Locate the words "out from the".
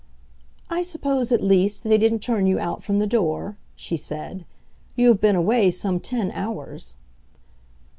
2.57-3.05